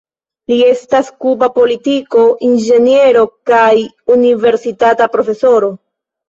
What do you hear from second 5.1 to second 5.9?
profesoro.